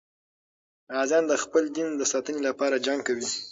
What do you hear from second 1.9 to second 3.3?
د ساتنې لپاره جنګ کوي.